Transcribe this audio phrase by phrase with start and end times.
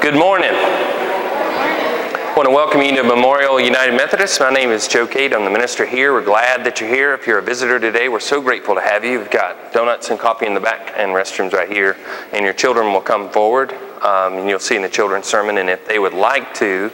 [0.00, 0.48] Good morning.
[0.52, 4.40] I want to welcome you to Memorial United Methodist.
[4.40, 5.34] My name is Joe Cade.
[5.34, 6.14] I'm the minister here.
[6.14, 7.12] We're glad that you're here.
[7.12, 9.18] If you're a visitor today, we're so grateful to have you.
[9.18, 11.98] We've got donuts and coffee in the back and restrooms right here.
[12.32, 15.58] And your children will come forward, um, and you'll see in the children's sermon.
[15.58, 16.90] And if they would like to,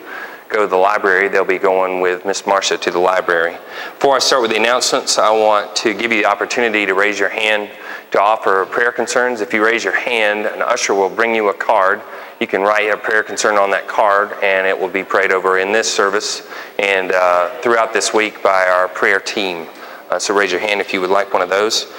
[0.48, 1.28] go to the library.
[1.28, 3.56] They'll be going with Miss Marcia to the library.
[3.94, 7.20] Before I start with the announcements, I want to give you the opportunity to raise
[7.20, 7.70] your hand
[8.16, 9.42] to offer prayer concerns.
[9.42, 12.00] If you raise your hand, an usher will bring you a card.
[12.40, 15.58] You can write a prayer concern on that card, and it will be prayed over
[15.58, 16.48] in this service
[16.78, 19.66] and uh, throughout this week by our prayer team.
[20.10, 21.92] Uh, so raise your hand if you would like one of those.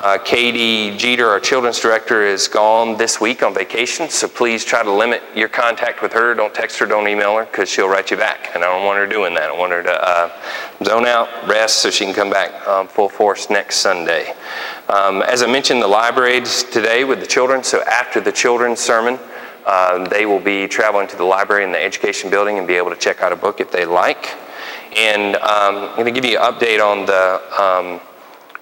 [0.00, 4.82] Uh, Katie Jeter, our children's director, is gone this week on vacation, so please try
[4.82, 6.34] to limit your contact with her.
[6.34, 8.50] Don't text her, don't email her, because she'll write you back.
[8.54, 9.48] And I don't want her doing that.
[9.48, 10.30] I want her to uh,
[10.84, 14.34] zone out, rest, so she can come back um, full force next Sunday.
[14.90, 19.18] Um, as I mentioned, the library today with the children, so after the children's sermon,
[19.64, 22.90] uh, they will be traveling to the library in the education building and be able
[22.90, 24.36] to check out a book if they like.
[24.96, 28.00] And um, I'm going to give you an update on the um,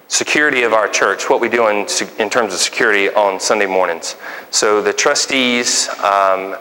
[0.07, 1.87] security of our church, what we do in,
[2.19, 4.15] in terms of security on Sunday mornings.
[4.51, 6.55] So the trustees um,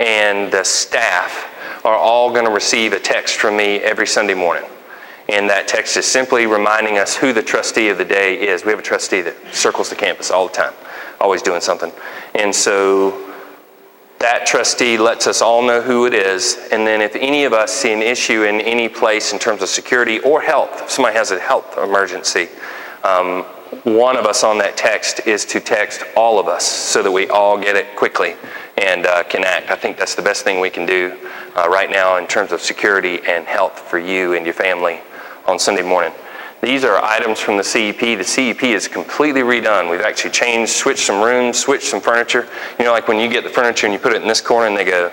[0.00, 1.52] and the staff
[1.84, 4.64] are all going to receive a text from me every Sunday morning.
[5.28, 8.64] And that text is simply reminding us who the trustee of the day is.
[8.64, 10.72] We have a trustee that circles the campus all the time,
[11.20, 11.92] always doing something.
[12.34, 13.25] And so
[14.18, 16.58] that trustee lets us all know who it is.
[16.72, 19.68] And then if any of us see an issue in any place in terms of
[19.68, 22.48] security or health, if somebody has a health emergency,
[23.04, 23.44] um,
[23.84, 27.28] one of us on that text is to text all of us so that we
[27.28, 28.36] all get it quickly
[28.78, 29.70] and uh, can act.
[29.70, 31.16] I think that's the best thing we can do
[31.56, 35.00] uh, right now in terms of security and health for you and your family
[35.46, 36.12] on Sunday morning.
[36.62, 38.00] These are items from the CEP.
[38.00, 39.90] The CEP is completely redone.
[39.90, 42.48] We've actually changed, switched some rooms, switched some furniture.
[42.78, 44.66] You know, like when you get the furniture and you put it in this corner
[44.66, 45.12] and they go,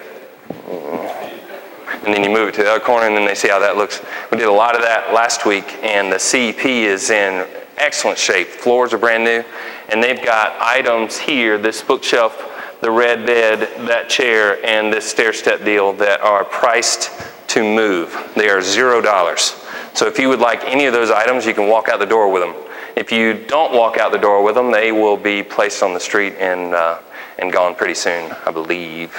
[2.06, 3.78] and then you move it to the other corner and then they see how that
[3.78, 4.02] looks.
[4.32, 7.48] We did a lot of that last week and the CEP is in
[7.78, 8.48] excellent shape.
[8.48, 9.44] Floors are brand new
[9.90, 12.50] and they've got items here, this bookshelf,
[12.82, 17.10] the red bed, that chair, and this stair step deal that are priced
[17.48, 18.32] to move.
[18.36, 19.63] They are zero dollars.
[19.94, 22.32] So if you would like any of those items, you can walk out the door
[22.32, 22.56] with them.
[22.96, 26.00] If you don't walk out the door with them, they will be placed on the
[26.00, 27.00] street and, uh,
[27.40, 29.16] and gone pretty soon, I believe.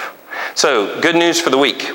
[0.53, 1.89] So, good news for the week.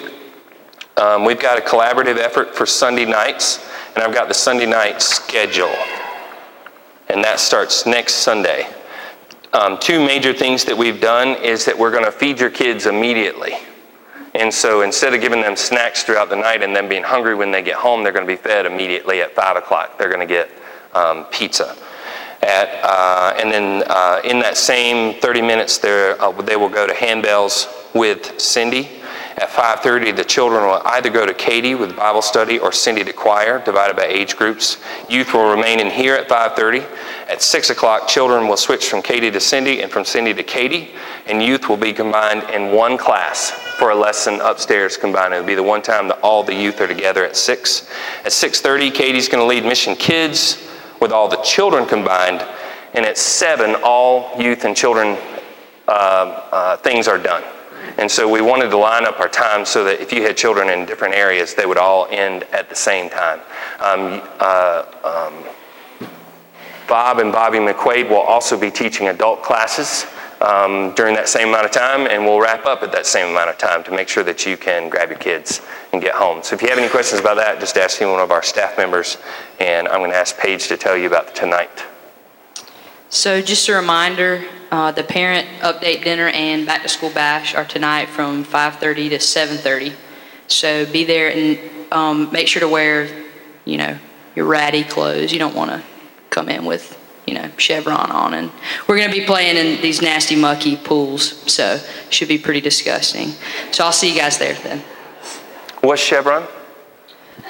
[0.97, 5.01] Um, we've got a collaborative effort for Sunday nights, and I've got the Sunday night
[5.01, 5.75] schedule.
[7.09, 8.67] And that starts next Sunday.
[9.53, 12.87] Um, two major things that we've done is that we're going to feed your kids
[12.87, 13.55] immediately.
[14.41, 17.51] And so instead of giving them snacks throughout the night and them being hungry when
[17.51, 19.99] they get home, they're going to be fed immediately at 5 o'clock.
[19.99, 20.51] They're going to get
[20.95, 21.77] um, pizza.
[22.43, 26.95] At, uh, and then uh, in that same 30 minutes, uh, they will go to
[26.95, 28.89] handbells with Cindy.
[29.41, 33.13] At 5.30, the children will either go to Katie with Bible study or Cindy to
[33.15, 34.77] choir, divided by age groups.
[35.09, 36.87] Youth will remain in here at 5.30.
[37.27, 40.91] At 6 o'clock, children will switch from Katie to Cindy and from Cindy to Katie,
[41.27, 45.33] and youth will be combined in one class for a lesson upstairs combined.
[45.33, 47.89] It'll be the one time that all the youth are together at 6.
[48.27, 50.69] At 6.30, Katie's going to lead Mission Kids
[51.01, 52.47] with all the children combined,
[52.93, 55.17] and at 7, all youth and children
[55.89, 55.91] uh,
[56.53, 57.43] uh, things are done.
[58.01, 60.71] And so we wanted to line up our times so that if you had children
[60.71, 63.41] in different areas, they would all end at the same time.
[63.79, 65.45] Um, uh, um,
[66.89, 70.07] Bob and Bobby McQuaid will also be teaching adult classes
[70.41, 73.51] um, during that same amount of time, and we'll wrap up at that same amount
[73.51, 75.61] of time to make sure that you can grab your kids
[75.93, 76.43] and get home.
[76.43, 78.79] So if you have any questions about that, just ask any one of our staff
[78.79, 79.19] members,
[79.61, 81.85] and I'm going to ask Paige to tell you about tonight.
[83.11, 87.65] So just a reminder, uh, the parent update dinner and back to school bash are
[87.65, 89.93] tonight from 5:30 to 7:30.
[90.47, 91.59] So be there and
[91.91, 93.09] um, make sure to wear,
[93.65, 93.99] you know,
[94.37, 95.33] your ratty clothes.
[95.33, 95.83] You don't want to
[96.31, 98.33] come in with, you know, chevron on.
[98.33, 98.53] And
[98.87, 103.33] we're going to be playing in these nasty, mucky pools, so should be pretty disgusting.
[103.73, 104.85] So I'll see you guys there then.
[105.81, 106.45] What's chevron?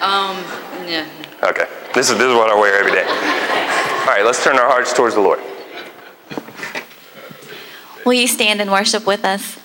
[0.00, 0.42] Um,
[0.88, 1.06] yeah.
[1.42, 1.66] Okay.
[1.94, 3.04] This is this is what I wear every day.
[3.04, 5.40] All right, let's turn our hearts towards the Lord.
[8.04, 9.58] Will you stand and worship with us?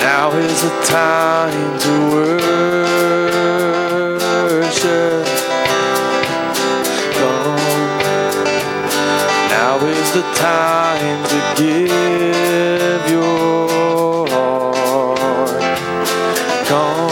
[0.00, 2.77] Now is the time to work.
[10.18, 15.62] The time to give your heart.
[16.66, 17.10] Come,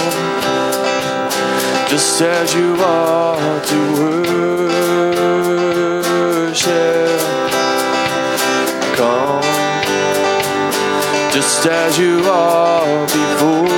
[1.88, 3.79] just as you are to
[6.50, 7.20] worship.
[8.97, 9.43] Come,
[11.32, 13.75] just as you are before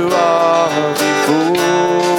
[0.00, 2.09] you are before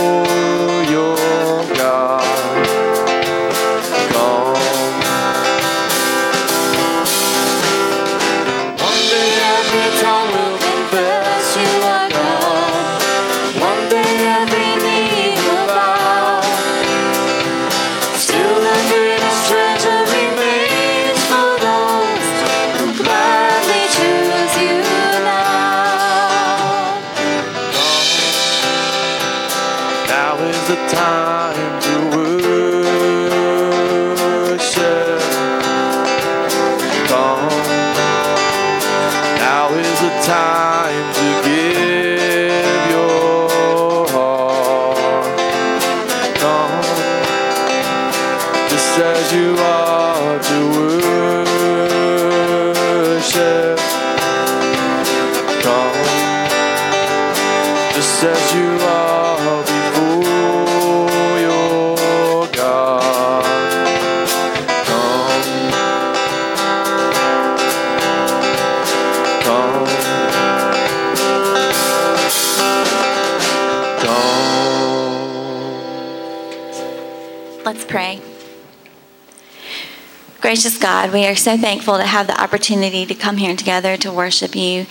[80.61, 84.13] Gracious God, we are so thankful to have the opportunity to come here together to
[84.13, 84.85] worship you.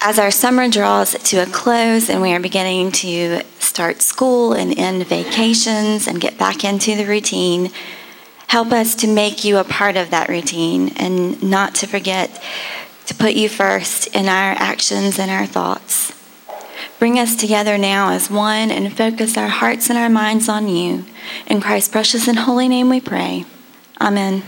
[0.00, 4.78] As our summer draws to a close and we are beginning to start school and
[4.78, 7.72] end vacations and get back into the routine,
[8.46, 12.40] help us to make you a part of that routine and not to forget
[13.06, 16.14] to put you first in our actions and our thoughts.
[17.00, 21.06] Bring us together now as one and focus our hearts and our minds on you.
[21.48, 23.46] In Christ's precious and holy name we pray.
[24.00, 24.42] Amen.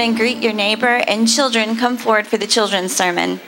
[0.00, 3.40] And greet your neighbor, and children come forward for the children's sermon.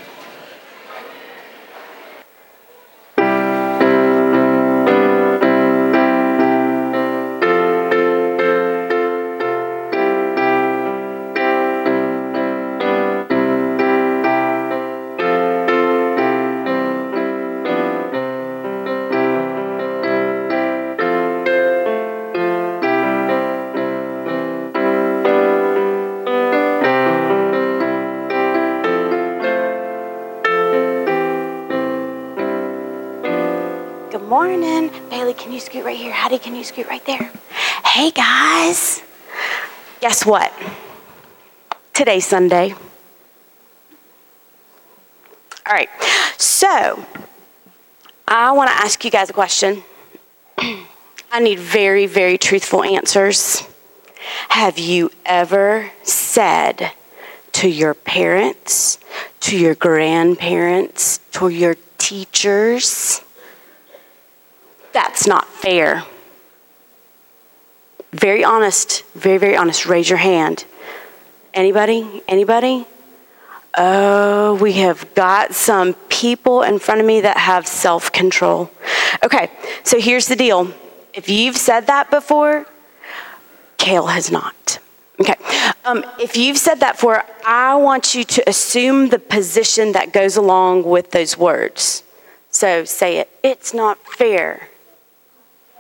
[36.37, 37.33] Can you scoot right there?
[37.87, 39.03] Hey, guys.
[40.01, 40.53] Guess what?
[41.95, 42.75] Today's Sunday.
[45.67, 45.89] All right.
[46.37, 47.07] So,
[48.27, 49.83] I want to ask you guys a question.
[50.59, 53.63] I need very, very truthful answers.
[54.51, 56.93] Have you ever said
[57.53, 58.99] to your parents,
[59.41, 63.23] to your grandparents, to your teachers,
[64.93, 66.05] that's not fair.
[68.13, 69.87] Very honest, very, very honest.
[69.87, 70.65] Raise your hand.
[71.53, 72.23] Anybody?
[72.27, 72.87] Anybody?
[73.77, 78.71] Oh, we have got some people in front of me that have self control.
[79.25, 79.51] Okay,
[79.85, 80.73] so here's the deal.
[81.13, 82.67] If you've said that before,
[83.77, 84.79] Kale has not.
[85.21, 85.35] Okay,
[85.85, 90.37] um, if you've said that before, I want you to assume the position that goes
[90.37, 92.05] along with those words.
[92.51, 93.29] So say it.
[93.43, 94.69] It's not fair.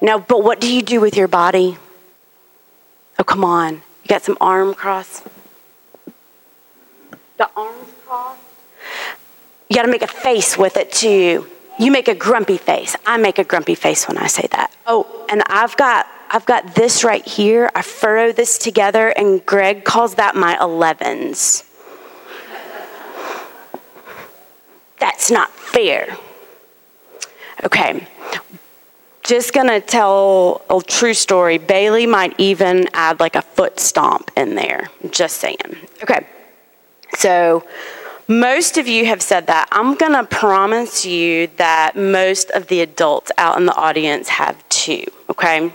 [0.02, 1.78] Now, but what do you do with your body?
[3.18, 3.74] Oh, come on.
[3.74, 5.22] You got some arm cross?
[7.36, 8.40] The arms crossed?
[9.68, 11.46] You got to make a face with it too.
[11.78, 12.96] You make a grumpy face.
[13.06, 14.74] I make a grumpy face when I say that.
[14.86, 17.70] Oh, and I've got I've got this right here.
[17.74, 21.64] I furrow this together, and Greg calls that my 11s.
[24.98, 26.16] That's not fair.
[27.64, 28.06] Okay,
[29.28, 31.58] just gonna tell a true story.
[31.58, 34.88] Bailey might even add like a foot stomp in there.
[35.10, 35.76] Just saying.
[36.02, 36.26] Okay.
[37.14, 37.62] So
[38.26, 39.68] most of you have said that.
[39.70, 45.04] I'm gonna promise you that most of the adults out in the audience have too.
[45.28, 45.74] Okay.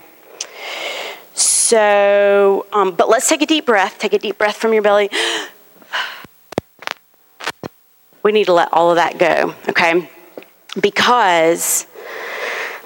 [1.36, 4.00] So, um, but let's take a deep breath.
[4.00, 5.12] Take a deep breath from your belly.
[8.24, 9.54] We need to let all of that go.
[9.70, 10.10] Okay.
[10.82, 11.86] Because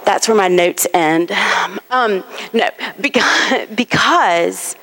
[0.08, 1.34] that's where my notes end.
[1.92, 2.24] Um,
[2.54, 2.70] no,
[3.02, 4.78] because, because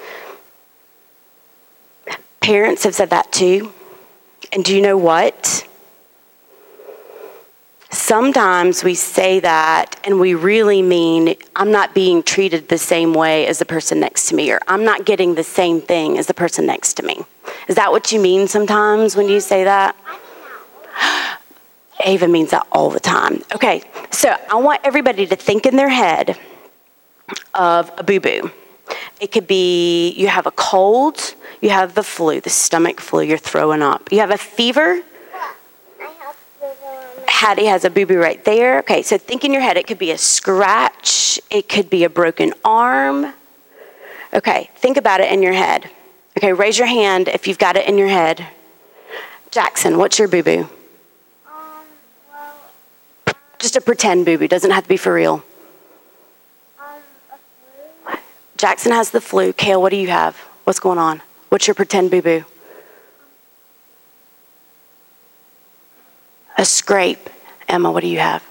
[2.41, 3.73] parents have said that too.
[4.53, 5.67] And do you know what?
[7.91, 13.47] Sometimes we say that and we really mean I'm not being treated the same way
[13.47, 16.35] as the person next to me, or I'm not getting the same thing as the
[16.35, 17.23] person next to me.
[17.67, 19.97] Is that what you mean sometimes when you say that?
[22.05, 23.43] Ava means that all the time.
[23.55, 26.39] Okay, so I want everybody to think in their head
[27.55, 28.51] of a boo boo.
[29.21, 33.39] It could be you have a cold, you have the flu, the stomach flu, you're
[33.39, 34.13] throwing up.
[34.13, 35.03] You have a fever.
[37.27, 38.79] Hattie has a boo boo right there.
[38.81, 39.77] Okay, so think in your head.
[39.77, 43.33] It could be a scratch, it could be a broken arm.
[44.33, 45.91] Okay, think about it in your head.
[46.37, 48.47] Okay, raise your hand if you've got it in your head.
[49.51, 50.69] Jackson, what's your boo boo?
[53.65, 55.43] Just a pretend boo boo, doesn't have to be for real.
[58.59, 59.55] Jackson has the flu.
[59.55, 60.37] Kale, what do you have?
[60.65, 61.23] What's going on?
[61.49, 62.45] What's your pretend boo boo?
[66.59, 67.31] A scrape.
[67.67, 68.45] Emma, what do you have?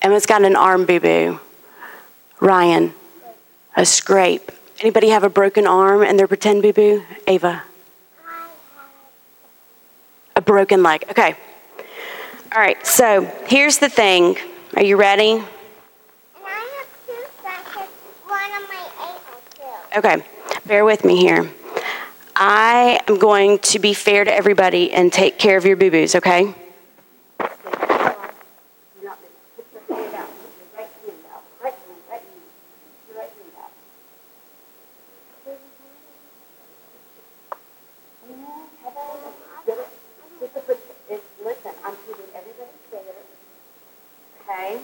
[0.00, 1.38] Emma's got an arm boo boo.
[2.40, 2.94] Ryan,
[3.76, 4.50] a scrape.
[4.80, 7.04] Anybody have a broken arm and their pretend boo boo?
[7.26, 7.62] Ava?
[10.44, 11.04] Broken leg.
[11.10, 11.36] Okay.
[12.54, 14.36] All right, so here's the thing.
[14.76, 15.42] Are you ready?
[19.96, 20.24] Okay,
[20.66, 21.50] bear with me here.
[22.36, 26.16] I am going to be fair to everybody and take care of your boo boos,
[26.16, 26.52] okay?
[41.44, 43.00] Listen, I'm keeping everybody fair.
[44.40, 44.80] Okay?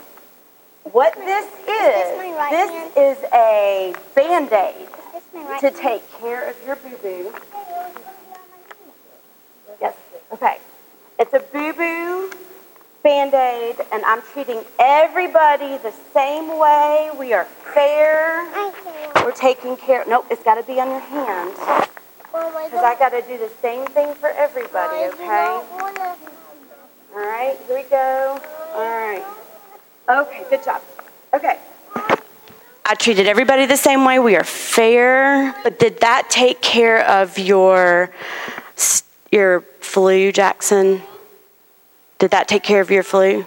[0.84, 2.92] What this is my right this hand?
[2.96, 7.32] is a band aid This my right to take care of your boo boo.
[9.80, 9.96] Yes,
[10.32, 10.58] okay.
[11.18, 12.30] It's a boo boo
[13.02, 17.10] band aid, and I'm treating everybody the same way.
[17.16, 18.48] We are fair.
[19.16, 20.04] We're taking care.
[20.08, 23.86] Nope, it's got to be on your hand because I got to do the same
[23.86, 25.62] thing for everybody, okay?
[27.12, 28.40] All right, here we go.
[28.74, 29.24] All right.
[30.08, 30.80] Okay, good job.
[31.34, 31.58] Okay.
[32.84, 34.18] I treated everybody the same way.
[34.18, 35.54] We are fair.
[35.62, 38.10] But did that take care of your
[39.30, 41.02] your flu, Jackson?
[42.18, 43.46] Did that take care of your flu?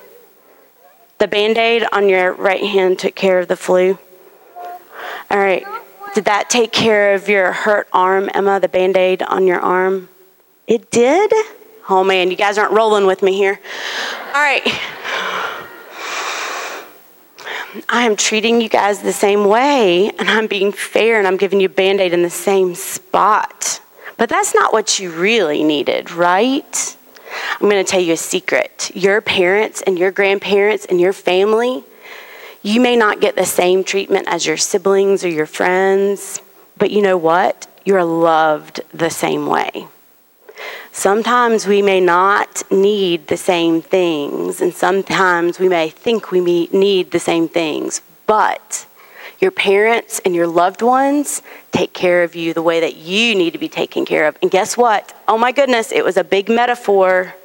[1.24, 3.98] The band-aid on your right hand took care of the flu.
[5.32, 5.66] All right.
[6.14, 8.60] Did that take care of your hurt arm, Emma?
[8.60, 10.10] The band-aid on your arm?
[10.68, 11.32] It did?
[11.88, 13.58] Oh man, you guys aren't rolling with me here.
[14.28, 14.64] All right.
[17.88, 21.62] I am treating you guys the same way, and I'm being fair, and I'm giving
[21.62, 23.80] you band aid in the same spot.
[24.18, 26.98] But that's not what you really needed, right?
[27.60, 28.92] I'm going to tell you a secret.
[28.94, 31.84] Your parents and your grandparents and your family,
[32.62, 36.42] you may not get the same treatment as your siblings or your friends,
[36.78, 37.68] but you know what?
[37.86, 39.88] You're loved the same way.
[40.92, 47.12] Sometimes we may not need the same things, and sometimes we may think we need
[47.12, 48.86] the same things, but
[49.44, 51.42] your parents and your loved ones
[51.74, 54.38] take care of you the way that you need to be taken care of.
[54.42, 55.14] And guess what?
[55.28, 57.36] Oh my goodness, it was a big metaphor.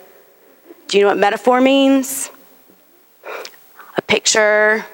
[0.87, 2.31] Do you know what metaphor means?
[3.97, 4.87] A picture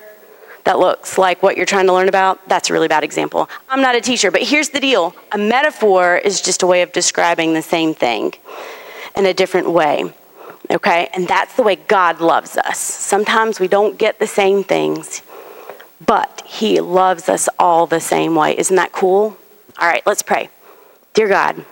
[0.65, 3.51] that looks like what you're trying to learn about, that's a really bad example.
[3.69, 6.91] I'm not a teacher, but here's the deal a metaphor is just a way of
[6.93, 8.33] describing the same thing
[9.15, 10.11] in a different way.
[10.71, 11.11] Okay?
[11.13, 12.79] And that's the way God loves us.
[12.79, 15.21] Sometimes we don't get the same things,
[16.05, 18.57] but He loves us all the same way.
[18.57, 19.37] Isn't that cool?
[19.79, 20.51] All right, let's pray.
[21.13, 21.65] Dear God,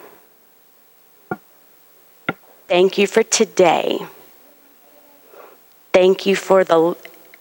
[2.69, 3.99] thank you for today.
[5.93, 6.97] Thank you for the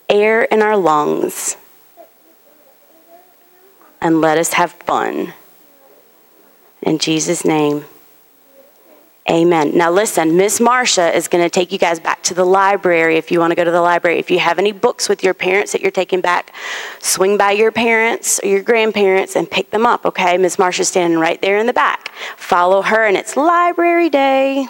[0.09, 1.57] air in our lungs.
[4.01, 5.33] And let us have fun.
[6.81, 7.85] In Jesus' name,
[9.29, 9.77] amen.
[9.77, 13.31] Now, listen, Miss Marcia is going to take you guys back to the library if
[13.31, 14.19] you want to go to the library.
[14.19, 16.53] If you have any books with your parents that you're taking back,
[16.99, 20.37] swing by your parents or your grandparents and pick them up, okay?
[20.37, 22.11] Miss Marcia's standing right there in the back.
[22.37, 24.67] Follow her, and it's library day.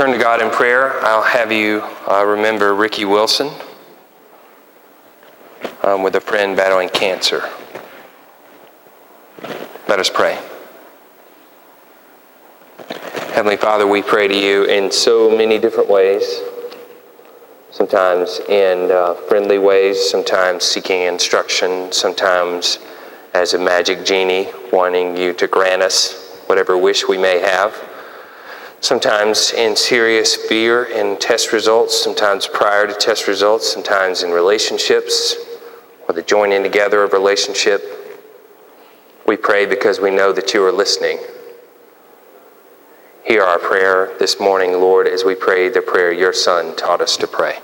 [0.00, 3.50] Turn to God in prayer, I'll have you uh, remember Ricky Wilson
[5.82, 7.42] um, with a friend battling cancer.
[9.88, 10.40] Let us pray.
[13.34, 16.40] Heavenly Father, we pray to you in so many different ways.
[17.70, 22.78] Sometimes in uh, friendly ways, sometimes seeking instruction, sometimes
[23.34, 27.89] as a magic genie wanting you to grant us whatever wish we may have
[28.80, 35.36] sometimes in serious fear in test results, sometimes prior to test results, sometimes in relationships
[36.08, 37.82] or the joining together of relationship.
[39.26, 41.18] We pray because we know that you are listening.
[43.24, 47.16] Hear our prayer this morning, Lord, as we pray the prayer your Son taught us
[47.18, 47.58] to pray.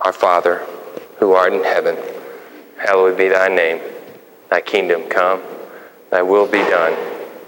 [0.00, 0.66] Our Father,
[1.18, 1.96] who art in heaven,
[2.78, 3.80] hallowed be thy name.
[4.50, 5.42] Thy kingdom come,
[6.10, 6.94] thy will be done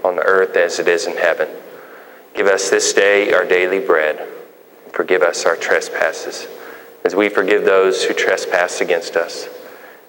[0.05, 1.49] on earth as it is in heaven.
[2.39, 4.25] Give us this day our daily bread.
[4.93, 6.47] Forgive us our trespasses,
[7.05, 9.49] as we forgive those who trespass against us.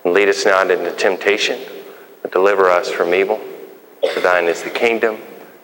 [0.05, 1.59] And lead us not into temptation,
[2.21, 3.41] but deliver us from evil.
[4.13, 5.17] For thine is the kingdom,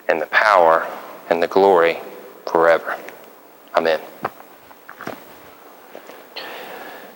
[0.10, 0.88] and the power,
[1.30, 1.99] and the glory
[2.47, 2.97] forever.
[3.75, 4.01] Amen.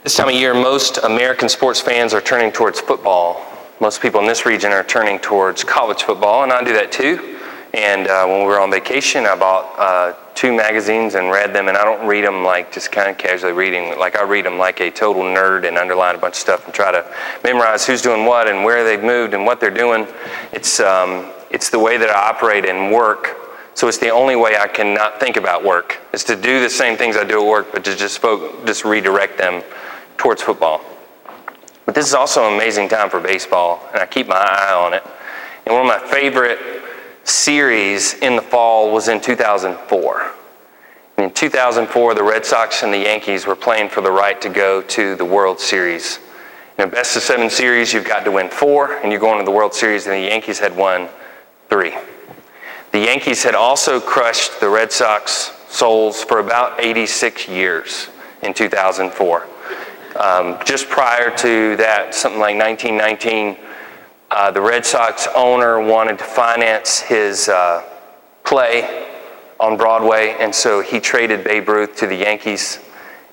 [0.03, 3.43] This time of year, most American sports fans are turning towards football.
[3.81, 7.38] Most people in this region are turning towards college football, and I do that too.
[7.73, 11.67] And uh, when we were on vacation, I bought uh, two magazines and read them,
[11.67, 13.97] and I don't read them like just kind of casually reading.
[13.99, 16.73] Like I read them like a total nerd and underline a bunch of stuff and
[16.73, 17.05] try to
[17.43, 20.07] memorize who's doing what and where they've moved and what they're doing.
[20.51, 23.35] It's, um, it's the way that I operate and work.
[23.75, 26.69] So it's the only way I can not think about work is to do the
[26.69, 29.63] same things I do at work, but to just, fo- just redirect them
[30.17, 30.81] towards football.
[31.85, 34.93] But this is also an amazing time for baseball, and I keep my eye on
[34.93, 35.03] it.
[35.65, 36.59] And one of my favorite
[37.23, 40.31] series in the fall was in 2004.
[41.17, 44.49] And in 2004, the Red Sox and the Yankees were playing for the right to
[44.49, 46.19] go to the World Series.
[46.77, 49.43] In a best of seven series, you've got to win four, and you're going to
[49.43, 51.09] the World Series, and the Yankees had won
[51.69, 51.93] three.
[52.91, 58.09] The Yankees had also crushed the Red Sox souls for about 86 years
[58.41, 59.47] in 2004.
[60.15, 63.57] Um, just prior to that, something like 1919,
[64.31, 67.83] uh, the Red Sox owner wanted to finance his uh,
[68.43, 69.07] play
[69.59, 72.79] on Broadway, and so he traded Babe Ruth to the Yankees.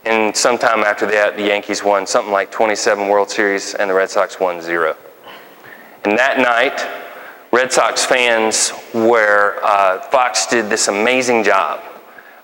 [0.04, 4.08] And sometime after that, the Yankees won something like 27 World Series, and the Red
[4.08, 4.96] Sox won zero.
[6.04, 6.86] And that night,
[7.52, 11.82] Red Sox fans, where uh, Fox did this amazing job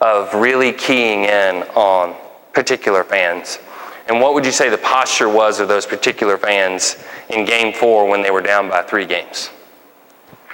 [0.01, 2.17] of really keying in on
[2.53, 3.59] particular fans.
[4.12, 8.07] And what would you say the posture was of those particular fans in game four
[8.07, 9.48] when they were down by three games?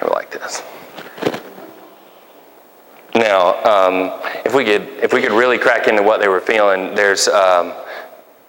[0.01, 0.63] They like this.
[3.17, 6.95] Now, um, if we could, if we could really crack into what they were feeling,
[6.95, 7.75] there's, um,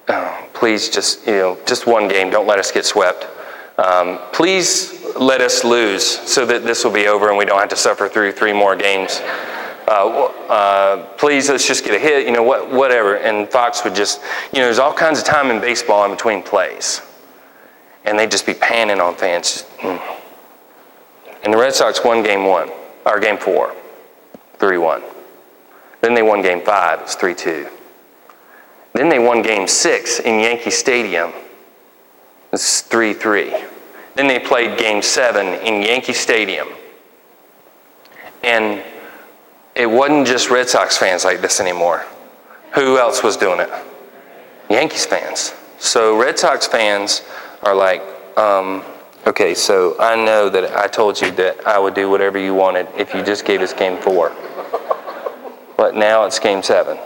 [0.09, 2.29] oh, please just, you know, just one game.
[2.29, 3.25] Don't let us get swept.
[3.79, 7.69] Um, please let us lose so that this will be over and we don't have
[7.69, 9.21] to suffer through three more games.
[9.89, 13.17] Uh, uh, please, let's just get a hit, you know, what, whatever.
[13.17, 14.21] And Fox would just,
[14.53, 17.01] you know, there's all kinds of time in baseball in between plays.
[18.05, 19.65] And they'd just be panning on fans.
[19.79, 19.99] Mm.
[21.43, 22.69] And the Red Sox won game one,
[23.03, 23.75] or game four,
[24.59, 25.01] 3 1.
[26.01, 27.67] Then they won game five, it's 3 2.
[28.93, 31.33] Then they won game six in Yankee Stadium,
[32.53, 33.55] it's 3 3.
[34.15, 36.67] Then they played game seven in Yankee Stadium.
[38.43, 38.83] And
[39.79, 42.05] it wasn't just Red Sox fans like this anymore.
[42.73, 43.69] Who else was doing it?
[44.69, 45.53] Yankees fans.
[45.79, 47.23] So Red Sox fans
[47.63, 48.03] are like,
[48.37, 48.83] um,
[49.25, 52.89] okay, so I know that I told you that I would do whatever you wanted
[52.97, 54.35] if you just gave us game four.
[55.77, 56.99] But now it's game seven.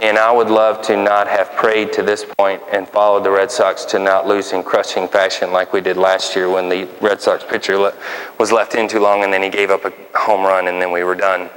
[0.00, 3.50] And I would love to not have prayed to this point and followed the Red
[3.50, 7.22] Sox to not lose in crushing fashion like we did last year when the Red
[7.22, 7.92] Sox pitcher
[8.38, 10.92] was left in too long and then he gave up a home run and then
[10.92, 11.48] we were done.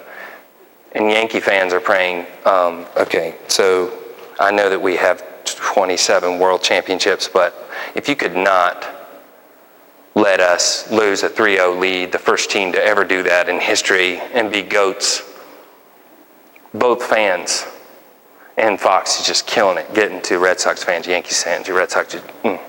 [0.97, 3.93] And Yankee fans are praying, um, okay, so
[4.39, 7.53] I know that we have 27 world championships, but
[7.93, 8.83] if you could not
[10.15, 13.59] let us lose a 3 0 lead, the first team to ever do that in
[13.59, 15.21] history, and be GOATs,
[16.73, 17.67] both fans
[18.57, 21.91] and Fox is just killing it, getting to Red Sox fans, Yankees fans, your Red
[21.91, 22.13] Sox.
[22.13, 22.59] Just, mm.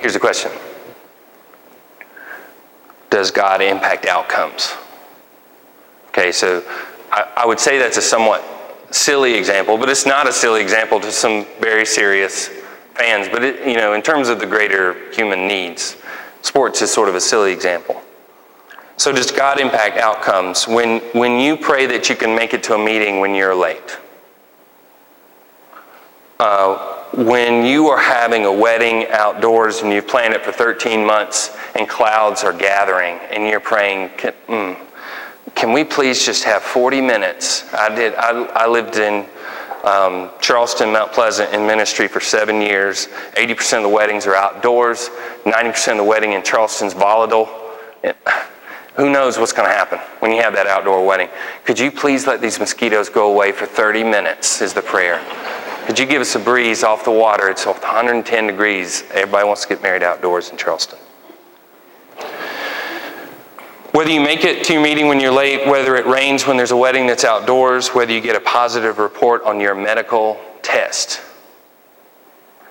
[0.00, 0.50] Here's the question
[3.08, 4.76] Does God impact outcomes?
[6.16, 6.64] Okay, so
[7.12, 8.42] I, I would say that's a somewhat
[8.90, 12.48] silly example, but it's not a silly example to some very serious
[12.94, 13.28] fans.
[13.28, 15.96] But it, you know, in terms of the greater human needs,
[16.40, 18.00] sports is sort of a silly example.
[18.96, 22.74] So does God impact outcomes when when you pray that you can make it to
[22.74, 23.98] a meeting when you're late?
[26.40, 31.56] Uh, when you are having a wedding outdoors and you've planned it for 13 months
[31.74, 34.08] and clouds are gathering and you're praying,
[34.48, 34.85] mm,
[35.56, 37.64] can we please just have 40 minutes?
[37.72, 38.14] I did.
[38.14, 39.26] I, I lived in
[39.84, 43.08] um, Charleston, Mount Pleasant in ministry for seven years.
[43.32, 45.08] 80% of the weddings are outdoors.
[45.44, 47.48] 90% of the wedding in Charleston's volatile.
[48.04, 48.16] It,
[48.96, 51.28] who knows what's going to happen when you have that outdoor wedding?
[51.64, 54.60] Could you please let these mosquitoes go away for 30 minutes?
[54.60, 55.24] Is the prayer.
[55.86, 57.48] Could you give us a breeze off the water?
[57.48, 59.04] It's 110 degrees.
[59.12, 60.98] Everybody wants to get married outdoors in Charleston.
[63.96, 66.70] Whether you make it to your meeting when you're late, whether it rains when there's
[66.70, 71.22] a wedding that's outdoors, whether you get a positive report on your medical test,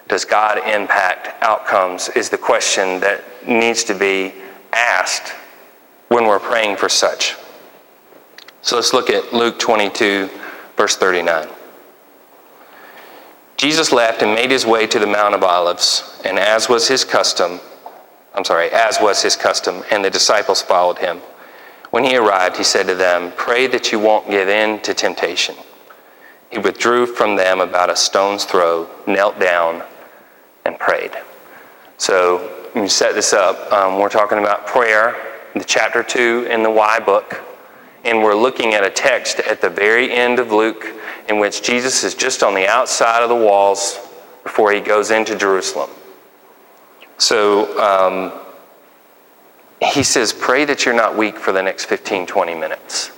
[0.07, 2.09] does God impact outcomes?
[2.09, 4.35] Is the question that needs to be
[4.71, 5.33] asked
[6.09, 7.35] when we're praying for such.
[8.61, 10.29] So let's look at Luke 22,
[10.77, 11.47] Verse 39.
[13.57, 17.03] Jesus left and made his way to the Mount of Olives, and as was his
[17.03, 17.59] custom,
[18.35, 21.21] I'm sorry, as was his custom, and the disciples followed him.
[21.91, 25.55] When he arrived, he said to them, Pray that you won't give in to temptation.
[26.49, 29.83] He withdrew from them about a stone's throw, knelt down,
[30.65, 31.11] and prayed.
[31.97, 35.15] So, you set this up, um, we're talking about prayer,
[35.53, 37.41] the chapter 2 in the Y book,
[38.03, 40.85] and we're looking at a text at the very end of Luke
[41.29, 43.99] in which Jesus is just on the outside of the walls
[44.43, 45.89] before he goes into Jerusalem.
[47.17, 48.31] So, um,
[49.93, 53.11] he says, Pray that you're not weak for the next 15, 20 minutes.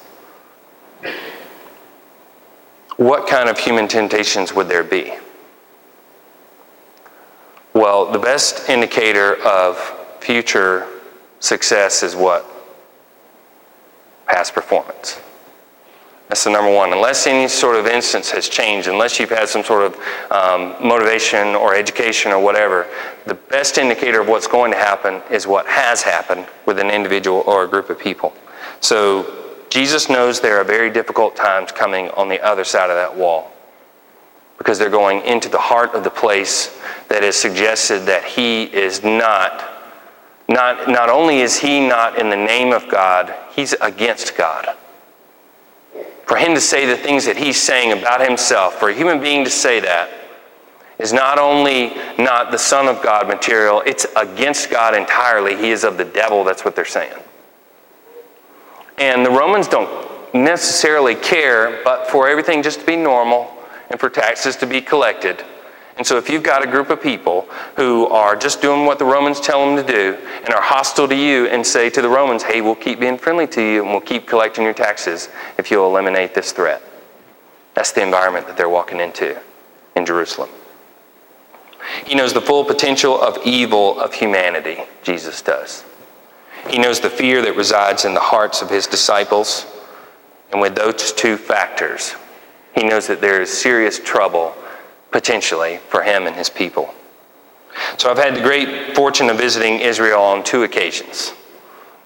[2.98, 5.14] What kind of human temptations would there be?
[7.74, 9.78] Well, the best indicator of
[10.20, 10.88] future
[11.40, 12.46] success is what?
[14.26, 15.22] Past performance.
[16.30, 16.92] That's the number one.
[16.92, 19.96] Unless any sort of instance has changed, unless you've had some sort of
[20.32, 22.86] um, motivation or education or whatever,
[23.26, 27.44] the best indicator of what's going to happen is what has happened with an individual
[27.48, 28.34] or a group of people.
[28.82, 33.16] So Jesus knows there are very difficult times coming on the other side of that
[33.16, 33.52] wall
[34.58, 36.78] because they're going into the heart of the place
[37.10, 39.74] that is suggested that he is not
[40.50, 44.77] not not only is he not in the name of God, he's against God.
[46.28, 49.46] For him to say the things that he's saying about himself, for a human being
[49.46, 50.10] to say that,
[51.00, 55.56] is not only not the Son of God material, it's against God entirely.
[55.56, 57.14] He is of the devil, that's what they're saying.
[58.98, 63.56] And the Romans don't necessarily care, but for everything just to be normal
[63.90, 65.46] and for taxes to be collected.
[65.98, 69.06] And so, if you've got a group of people who are just doing what the
[69.06, 72.44] Romans tell them to do and are hostile to you and say to the Romans,
[72.44, 75.88] hey, we'll keep being friendly to you and we'll keep collecting your taxes if you'll
[75.88, 76.84] eliminate this threat.
[77.74, 79.40] That's the environment that they're walking into
[79.96, 80.50] in Jerusalem.
[82.06, 85.84] He knows the full potential of evil of humanity, Jesus does.
[86.70, 89.66] He knows the fear that resides in the hearts of his disciples.
[90.52, 92.16] And with those two factors,
[92.76, 94.56] he knows that there is serious trouble
[95.18, 96.94] potentially for him and his people.
[97.98, 101.34] So I've had the great fortune of visiting Israel on two occasions.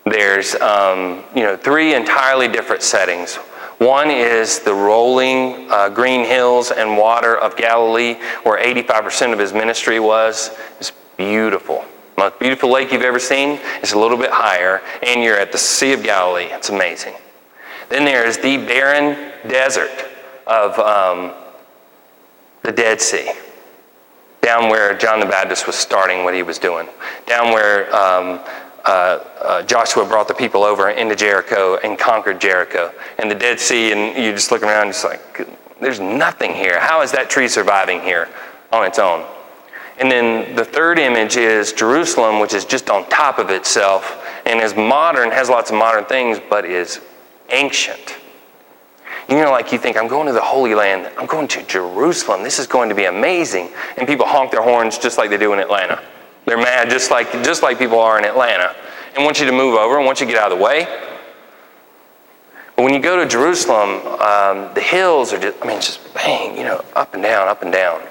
[0.06, 3.36] There's um, you know three entirely different settings.
[3.80, 9.52] One is the rolling uh, green hills and water of Galilee, where 85% of his
[9.52, 10.58] ministry was.
[10.80, 11.84] It's beautiful.
[12.18, 13.60] Most beautiful lake you've ever seen.
[13.82, 16.46] It's a little bit higher, and you're at the Sea of Galilee.
[16.46, 17.16] It's amazing.
[17.90, 20.06] Then there is the barren desert
[20.48, 21.34] of um,
[22.64, 23.32] the Dead Sea,
[24.42, 26.88] down where John the Baptist was starting what he was doing,
[27.26, 28.40] down where um,
[28.86, 33.60] uh, uh, Joshua brought the people over into Jericho and conquered Jericho, and the Dead
[33.60, 35.48] Sea, and you just look around, just like,
[35.80, 36.80] there's nothing here.
[36.80, 38.30] How is that tree surviving here
[38.72, 39.26] on its own?
[40.00, 44.60] And then the third image is Jerusalem, which is just on top of itself and
[44.60, 47.02] is modern, has lots of modern things, but is
[47.50, 48.18] ancient.
[49.30, 52.44] You know, like you think, I'm going to the Holy Land, I'm going to Jerusalem,
[52.44, 53.70] this is going to be amazing.
[53.98, 56.02] And people honk their horns just like they do in Atlanta.
[56.46, 58.76] They're mad just like, just like people are in Atlanta
[59.16, 60.86] and want you to move over and want you to get out of the way.
[62.76, 66.14] But when you go to Jerusalem, um, the hills are just, I mean, it's just
[66.14, 68.02] bang, you know, up and down, up and down.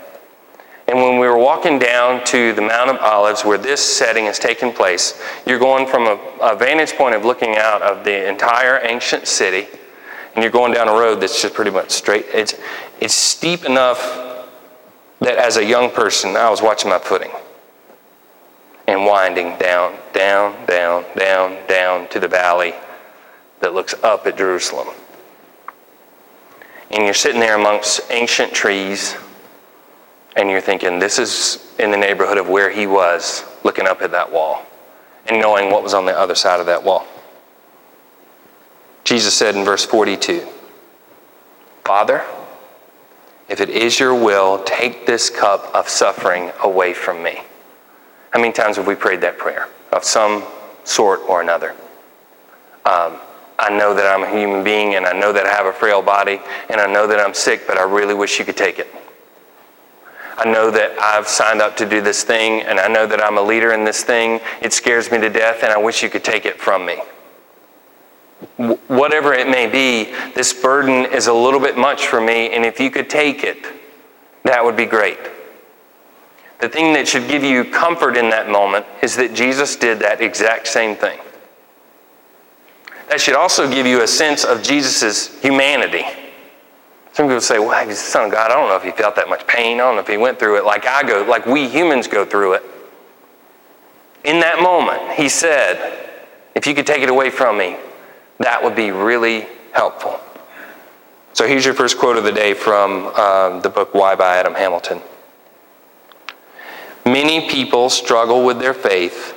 [0.87, 4.39] And when we were walking down to the Mount of Olives, where this setting is
[4.39, 8.81] taking place, you're going from a, a vantage point of looking out of the entire
[8.83, 9.69] ancient city,
[10.35, 12.27] and you're going down a road that's just pretty much straight.
[12.33, 12.55] It's,
[13.01, 14.01] it's steep enough
[15.21, 17.31] that as a young person, I was watching my footing
[18.87, 22.75] and winding down, down, down, down, down to the valley
[23.61, 24.89] that looks up at Jerusalem.
[26.91, 29.17] And you're sitting there amongst ancient trees,
[30.35, 34.11] and you're thinking, this is in the neighborhood of where he was looking up at
[34.11, 34.65] that wall
[35.27, 37.07] and knowing what was on the other side of that wall.
[39.05, 40.47] Jesus said in verse 42
[41.85, 42.25] Father,
[43.49, 47.43] if it is your will, take this cup of suffering away from me.
[48.31, 50.45] How many times have we prayed that prayer of some
[50.85, 51.75] sort or another?
[52.85, 53.19] Um,
[53.59, 56.01] I know that I'm a human being and I know that I have a frail
[56.01, 58.89] body and I know that I'm sick, but I really wish you could take it.
[60.39, 63.37] I know that I've signed up to do this thing and I know that I'm
[63.37, 64.41] a leader in this thing.
[64.63, 66.99] It scares me to death and I wish you could take it from me.
[68.89, 72.81] Whatever it may be, this burden is a little bit much for me, and if
[72.81, 73.67] you could take it,
[74.45, 75.19] that would be great.
[76.61, 80.21] The thing that should give you comfort in that moment is that Jesus did that
[80.21, 81.19] exact same thing.
[83.09, 86.05] That should also give you a sense of Jesus' humanity.
[87.13, 88.51] Some people say, well, he's the Son of God.
[88.51, 89.81] I don't know if he felt that much pain.
[89.81, 92.25] I don't know if he went through it like I go, like we humans go
[92.25, 92.63] through it.
[94.25, 96.09] In that moment, he said,
[96.55, 97.77] if you could take it away from me,
[98.41, 100.19] that would be really helpful.
[101.35, 104.55] So here's your first quote of the day from um, the book Why by Adam
[104.55, 105.01] Hamilton.
[107.07, 109.37] Many people struggle with their faith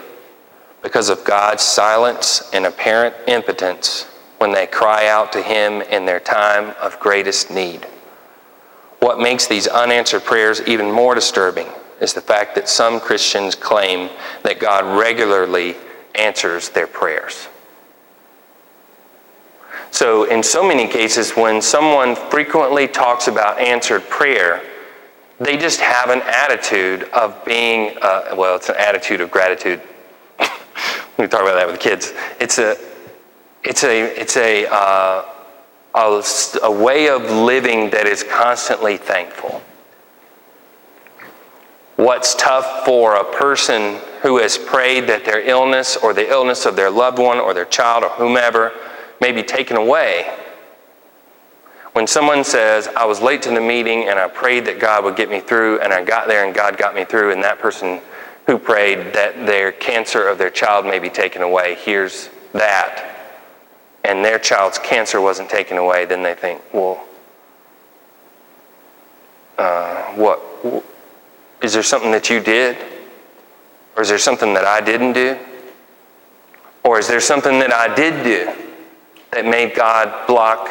[0.81, 4.03] because of God's silence and apparent impotence
[4.39, 7.85] when they cry out to Him in their time of greatest need.
[8.99, 11.67] What makes these unanswered prayers even more disturbing
[12.01, 14.09] is the fact that some Christians claim
[14.43, 15.75] that God regularly
[16.15, 17.47] answers their prayers.
[19.93, 24.63] So, in so many cases, when someone frequently talks about answered prayer,
[25.39, 29.79] they just have an attitude of being, uh, well, it's an attitude of gratitude.
[31.19, 32.11] we talk about that with kids.
[32.39, 32.75] It's a,
[33.63, 35.25] it's a, it's a, uh,
[35.93, 36.23] a,
[36.63, 39.61] a way of living that is constantly thankful.
[41.97, 46.75] What's tough for a person who has prayed that their illness or the illness of
[46.75, 48.73] their loved one or their child or whomever
[49.23, 50.29] may be taken away.
[51.93, 55.15] When someone says, I was late to the meeting and I prayed that God would
[55.15, 58.01] get me through, and I got there and God got me through, and that person
[58.47, 63.39] who prayed that their cancer of their child may be taken away hears that,
[64.03, 67.07] and their child's cancer wasn't taken away, then they think, well,
[69.57, 70.41] uh, what?
[71.61, 72.75] Is there something that you did?
[73.95, 75.37] Or is there something that I didn't do?
[76.83, 78.62] Or is there something that I did do
[79.33, 80.69] that made God block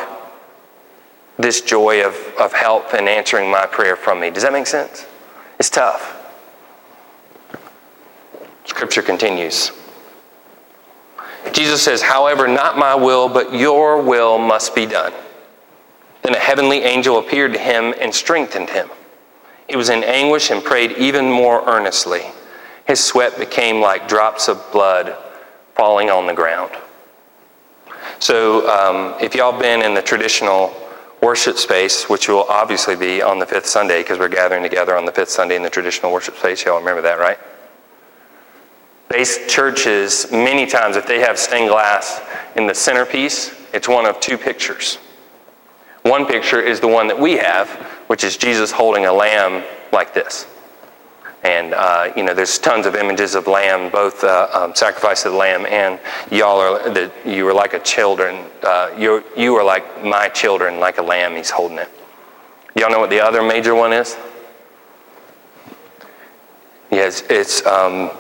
[1.38, 4.31] this joy of, of help and answering my prayer from me?
[4.31, 5.07] Does that make sense?
[5.59, 6.18] It's tough.
[8.64, 9.72] Scripture continues.
[11.53, 15.12] Jesus says, However, not my will, but your will must be done.
[16.22, 18.88] Then a heavenly angel appeared to him and strengthened him.
[19.68, 22.22] He was in anguish and prayed even more earnestly.
[22.87, 25.16] His sweat became like drops of blood
[25.75, 26.72] falling on the ground.
[28.22, 30.72] So, um, if y'all been in the traditional
[31.20, 35.04] worship space, which will obviously be on the fifth Sunday because we're gathering together on
[35.04, 37.37] the fifth Sunday in the traditional worship space, y'all remember that, right?
[39.08, 42.22] Base churches, many times, if they have stained glass
[42.54, 44.98] in the centerpiece, it's one of two pictures.
[46.02, 47.70] One picture is the one that we have,
[48.06, 50.46] which is Jesus holding a lamb like this.
[51.42, 55.33] And, uh, you know, there's tons of images of lamb, both uh, um, sacrifice of
[55.33, 55.98] the lamb and
[56.31, 58.44] y'all are, you were like a children.
[58.62, 61.88] Uh, you you are like my children, like a lamb, he's holding it.
[62.76, 64.16] Y'all know what the other major one is?
[66.92, 68.11] Yes, it's, um,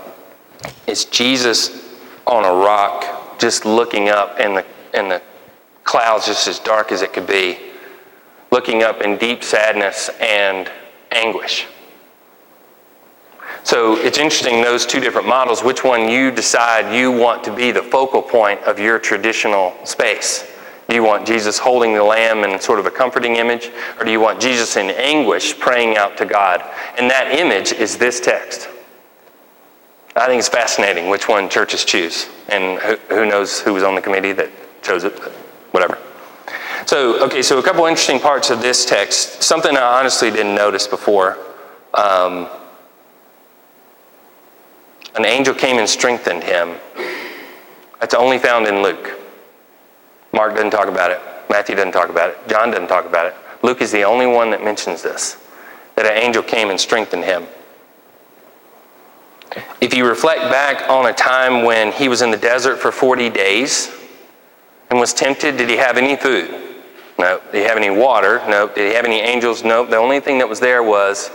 [0.86, 5.22] it's Jesus on a rock, just looking up, and the, and the
[5.84, 7.58] clouds just as dark as it could be,
[8.50, 10.70] looking up in deep sadness and
[11.10, 11.66] anguish.
[13.64, 17.70] So it's interesting, those two different models, which one you decide you want to be
[17.70, 20.46] the focal point of your traditional space.
[20.88, 24.10] Do you want Jesus holding the lamb in sort of a comforting image, or do
[24.10, 26.62] you want Jesus in anguish praying out to God?
[26.98, 28.68] And that image is this text.
[30.16, 34.02] I think it's fascinating which one churches choose, and who, knows who was on the
[34.02, 34.50] committee that
[34.82, 35.32] chose it, but
[35.70, 35.98] whatever.
[36.84, 39.42] So, okay, so a couple interesting parts of this text.
[39.42, 41.38] Something I honestly didn't notice before.
[41.94, 42.48] Um,
[45.14, 46.76] an angel came and strengthened him.
[48.00, 49.18] That's only found in Luke.
[50.32, 51.20] Mark doesn't talk about it.
[51.50, 52.48] Matthew doesn't talk about it.
[52.48, 53.34] John doesn't talk about it.
[53.62, 55.36] Luke is the only one that mentions this
[55.94, 57.46] that an angel came and strengthened him.
[59.82, 63.28] If you reflect back on a time when he was in the desert for 40
[63.28, 63.94] days
[64.88, 66.50] and was tempted, did he have any food?
[67.18, 67.40] No.
[67.52, 68.42] Did he have any water?
[68.48, 68.68] No.
[68.68, 69.62] Did he have any angels?
[69.62, 69.84] No.
[69.84, 71.30] The only thing that was there was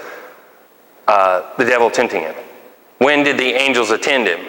[1.08, 2.36] uh, the devil tempting him.
[2.98, 4.48] When did the angels attend him?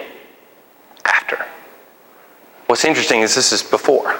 [1.04, 1.44] After.
[2.66, 4.18] What's interesting is this is before.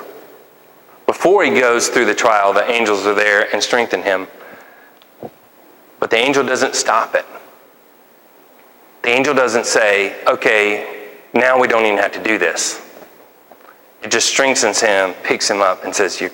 [1.06, 4.26] Before he goes through the trial, the angels are there and strengthen him.
[6.00, 7.24] But the angel doesn't stop it.
[9.02, 12.84] The angel doesn't say, okay, now we don't even have to do this.
[14.02, 16.30] It just strengthens him, picks him up, and says, you,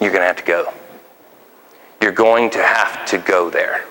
[0.00, 0.72] You're going to have to go.
[2.00, 3.84] You're going to have to go there.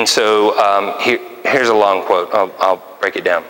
[0.00, 2.32] And so um, here, here's a long quote.
[2.32, 3.44] I'll, I'll break it down.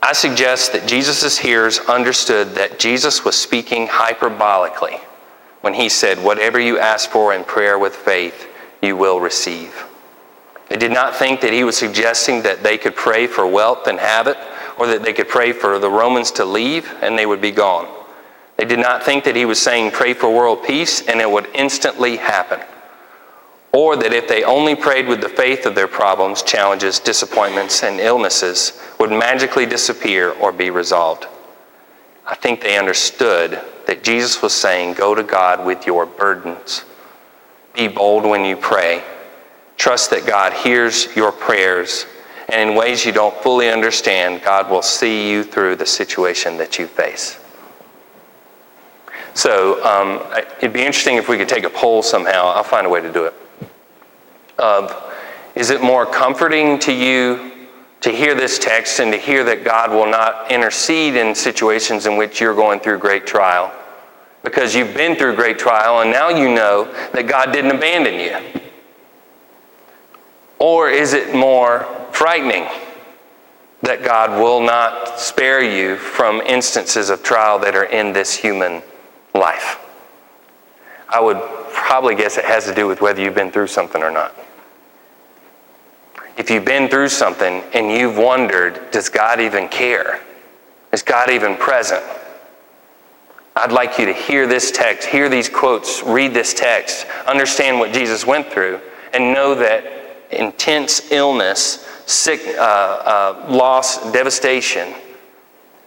[0.00, 5.00] I suggest that Jesus' hearers understood that Jesus was speaking hyperbolically
[5.62, 8.46] when he said, Whatever you ask for in prayer with faith,
[8.80, 9.84] you will receive.
[10.68, 13.98] They did not think that he was suggesting that they could pray for wealth and
[13.98, 14.36] have it,
[14.78, 17.88] or that they could pray for the Romans to leave and they would be gone.
[18.56, 21.48] They did not think that he was saying pray for world peace and it would
[21.52, 22.60] instantly happen.
[23.78, 28.00] Or that if they only prayed with the faith of their problems, challenges, disappointments, and
[28.00, 31.28] illnesses would magically disappear or be resolved.
[32.26, 36.84] I think they understood that Jesus was saying, Go to God with your burdens.
[37.72, 39.04] Be bold when you pray.
[39.76, 42.04] Trust that God hears your prayers,
[42.48, 46.80] and in ways you don't fully understand, God will see you through the situation that
[46.80, 47.38] you face.
[49.34, 50.20] So um,
[50.58, 52.46] it'd be interesting if we could take a poll somehow.
[52.46, 53.34] I'll find a way to do it.
[54.58, 55.12] Of,
[55.54, 57.68] is it more comforting to you
[58.00, 62.16] to hear this text and to hear that God will not intercede in situations in
[62.16, 63.72] which you're going through great trial?
[64.42, 68.60] Because you've been through great trial and now you know that God didn't abandon you.
[70.58, 72.66] Or is it more frightening
[73.82, 78.82] that God will not spare you from instances of trial that are in this human
[79.34, 79.78] life?
[81.08, 81.38] I would
[81.72, 84.34] probably guess it has to do with whether you've been through something or not.
[86.38, 90.20] If you've been through something and you've wondered, does God even care?
[90.92, 92.04] Is God even present?
[93.56, 97.92] I'd like you to hear this text, hear these quotes, read this text, understand what
[97.92, 98.80] Jesus went through,
[99.12, 99.84] and know that
[100.30, 104.94] intense illness, sick, uh, uh, loss, devastation,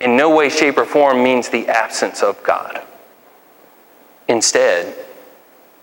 [0.02, 2.82] in no way, shape, or form means the absence of God.
[4.28, 4.94] Instead,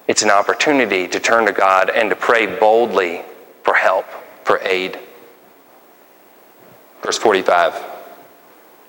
[0.08, 3.22] it's an opportunity to turn to God and to pray boldly
[3.62, 4.04] for help,
[4.48, 4.98] for aid.
[7.02, 7.74] Verse 45.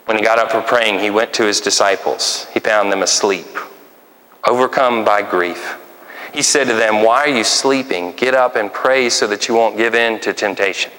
[0.06, 2.48] When he got up for praying, he went to his disciples.
[2.54, 3.46] He found them asleep,
[4.48, 5.78] overcome by grief.
[6.34, 8.14] He said to them, Why are you sleeping?
[8.14, 10.94] Get up and pray so that you won't give in to temptation.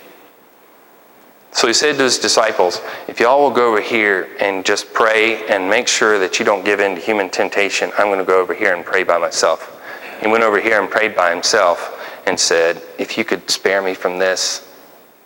[1.52, 5.48] So he said to his disciples, If y'all will go over here and just pray
[5.48, 8.38] and make sure that you don't give in to human temptation, I'm going to go
[8.38, 9.80] over here and pray by myself.
[10.20, 11.96] He went over here and prayed by himself
[12.26, 14.66] and said, If you could spare me from this,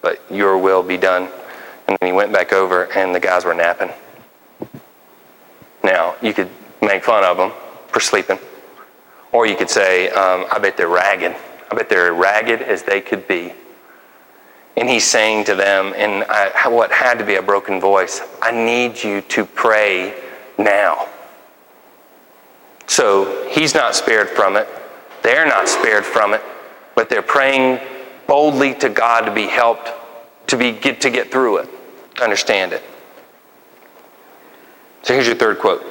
[0.03, 1.29] but your will be done.
[1.89, 3.91] And then he went back over and the guys were napping.
[5.83, 6.49] Now, you could
[6.81, 7.53] make fun of them
[7.89, 8.39] for sleeping.
[9.33, 11.35] Or you could say, um, I bet they're ragged.
[11.71, 13.53] I bet they're ragged as they could be.
[14.77, 16.23] And he's saying to them, in
[16.73, 20.15] what had to be a broken voice, I need you to pray
[20.59, 21.09] now.
[22.87, 24.69] So he's not spared from it.
[25.23, 26.43] They're not spared from it,
[26.95, 27.81] but they're praying
[28.27, 29.91] boldly to God to be helped
[30.49, 31.69] to be get to get through it,
[32.21, 32.83] understand it.
[35.03, 35.83] So here's your third quote.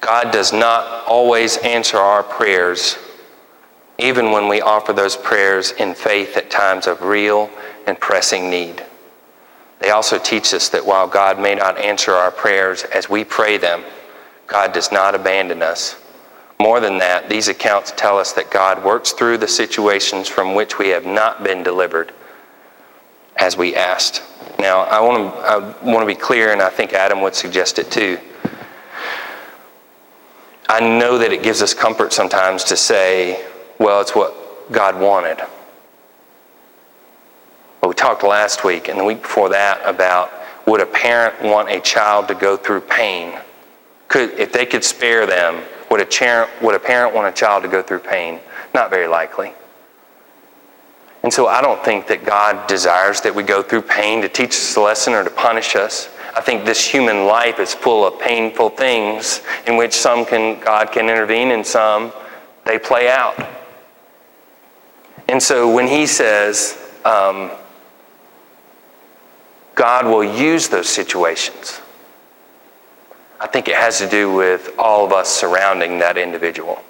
[0.00, 2.98] God does not always answer our prayers,
[3.98, 7.50] even when we offer those prayers in faith at times of real
[7.86, 8.84] and pressing need.
[9.80, 13.58] They also teach us that while God may not answer our prayers as we pray
[13.58, 13.82] them,
[14.46, 15.96] God does not abandon us.
[16.60, 20.78] More than that, these accounts tell us that God works through the situations from which
[20.78, 22.12] we have not been delivered
[23.36, 24.22] as we asked.
[24.58, 27.78] Now, I want to, I want to be clear, and I think Adam would suggest
[27.78, 28.18] it too.
[30.68, 33.44] I know that it gives us comfort sometimes to say,
[33.78, 34.34] well, it's what
[34.72, 35.44] God wanted.
[37.80, 40.32] But we talked last week and the week before that about
[40.66, 43.38] would a parent want a child to go through pain?
[44.08, 47.62] Could, if they could spare them, would a, parent, would a parent want a child
[47.62, 48.40] to go through pain?
[48.74, 49.52] Not very likely.
[51.22, 54.50] And so I don't think that God desires that we go through pain to teach
[54.50, 56.10] us a lesson or to punish us.
[56.36, 60.92] I think this human life is full of painful things in which some can God
[60.92, 62.12] can intervene and some
[62.66, 63.36] they play out.
[65.28, 67.50] And so when he says um,
[69.74, 71.80] God will use those situations,
[73.44, 76.82] I think it has to do with all of us surrounding that individual.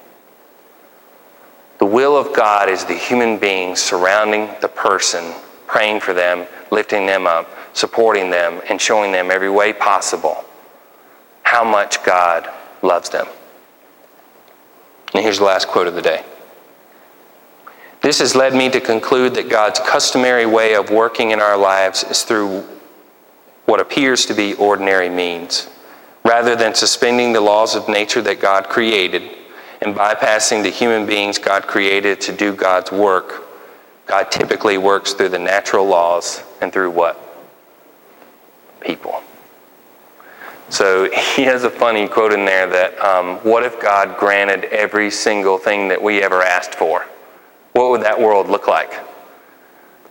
[1.81, 5.35] The will of God is the human being surrounding the person,
[5.67, 10.45] praying for them, lifting them up, supporting them, and showing them every way possible
[11.43, 12.49] how much God
[12.83, 13.27] loves them.
[15.13, 16.23] And here's the last quote of the day.
[18.01, 22.05] This has led me to conclude that God's customary way of working in our lives
[22.05, 22.65] is through
[23.65, 25.69] what appears to be ordinary means.
[26.25, 29.23] Rather than suspending the laws of nature that God created
[29.83, 33.47] and bypassing the human beings God created to do God's work,
[34.07, 37.21] God typically works through the natural laws and through what?
[38.81, 39.23] People.
[40.71, 45.11] So he has a funny quote in there that, um, what if God granted every
[45.11, 47.07] single thing that we ever asked for?
[47.73, 48.93] What would that world look like?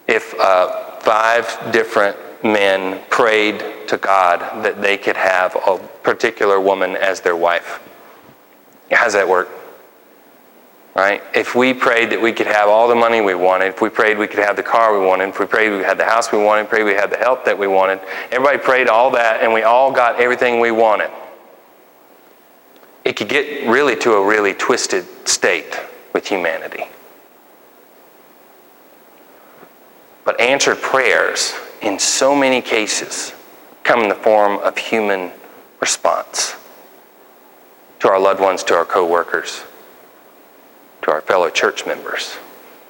[0.08, 6.96] If uh, five different men prayed to God that they could have a particular woman
[6.96, 7.82] as their wife.
[8.92, 9.50] How does that work?
[10.96, 11.24] Right?
[11.34, 14.18] If we prayed that we could have all the money we wanted, if we prayed
[14.18, 16.38] we could have the car we wanted, if we prayed we had the house we
[16.38, 18.00] wanted, prayed we had the help that we wanted,
[18.32, 21.10] everybody prayed all that and we all got everything we wanted.
[23.04, 25.80] It could get really to a really twisted state
[26.14, 26.86] with humanity.
[30.26, 33.34] But answered prayers, in so many cases,
[33.84, 35.32] come in the form of human
[35.82, 36.56] response
[38.00, 39.64] to our loved ones, to our coworkers,
[41.02, 42.38] to our fellow church members.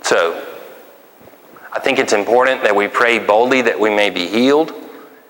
[0.02, 0.50] So,
[1.72, 4.72] I think it's important that we pray boldly that we may be healed,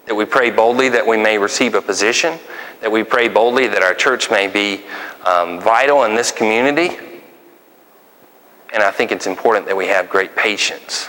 [0.08, 2.38] that we pray boldly that we may receive a position,
[2.82, 4.84] that we pray boldly that our church may be
[5.26, 6.98] um, vital in this community.
[8.74, 11.08] And I think it's important that we have great patience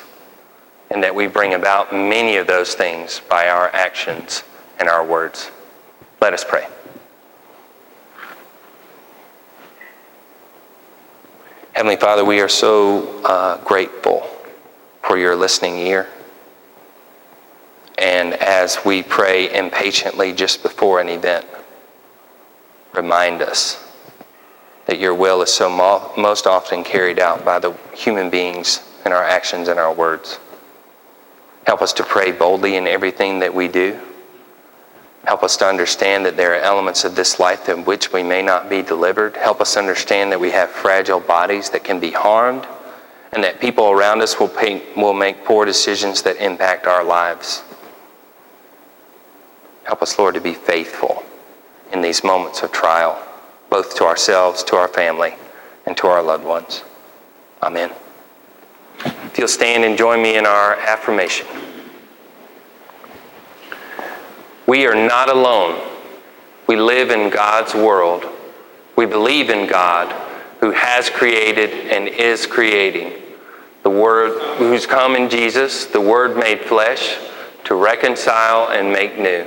[0.94, 4.44] and that we bring about many of those things by our actions
[4.78, 5.50] and our words.
[6.20, 6.68] Let us pray.
[11.72, 14.20] Heavenly Father, we are so uh, grateful
[15.02, 16.08] for your listening ear.
[17.98, 21.44] And as we pray impatiently just before an event,
[22.92, 23.84] remind us
[24.86, 29.12] that your will is so mo- most often carried out by the human beings in
[29.12, 30.38] our actions and our words.
[31.66, 34.00] Help us to pray boldly in everything that we do.
[35.24, 38.42] Help us to understand that there are elements of this life in which we may
[38.42, 39.36] not be delivered.
[39.36, 42.66] Help us understand that we have fragile bodies that can be harmed
[43.32, 47.64] and that people around us will, pay, will make poor decisions that impact our lives.
[49.84, 51.24] Help us, Lord, to be faithful
[51.92, 53.20] in these moments of trial,
[53.70, 55.34] both to ourselves, to our family,
[55.86, 56.84] and to our loved ones.
[57.62, 57.90] Amen.
[59.00, 61.46] If you'll stand and join me in our affirmation.
[64.66, 65.80] We are not alone.
[66.66, 68.24] We live in God's world.
[68.96, 70.12] We believe in God
[70.60, 73.12] who has created and is creating.
[73.82, 77.18] The Word who's come in Jesus, the Word made flesh
[77.64, 79.46] to reconcile and make new,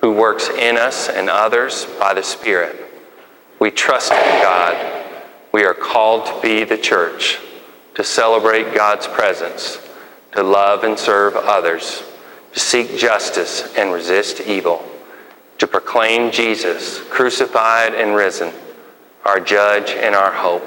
[0.00, 2.76] who works in us and others by the Spirit.
[3.60, 5.04] We trust in God.
[5.52, 7.38] We are called to be the church,
[7.94, 9.78] to celebrate God's presence,
[10.32, 12.02] to love and serve others
[12.52, 14.84] to seek justice and resist evil,
[15.58, 18.52] to proclaim Jesus crucified and risen,
[19.24, 20.64] our judge and our hope,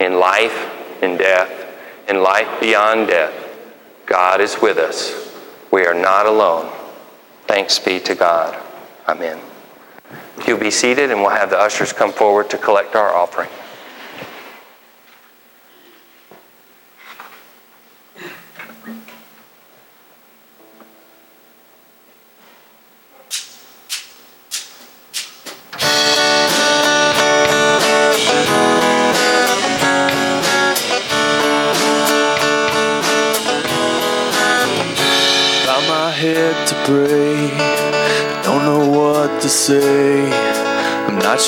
[0.00, 1.66] in life, in death,
[2.08, 3.34] in life beyond death.
[4.06, 5.34] God is with us.
[5.70, 6.72] We are not alone.
[7.46, 8.56] Thanks be to God.
[9.06, 9.38] Amen.
[10.46, 13.50] You'll be seated, and we'll have the ushers come forward to collect our offering.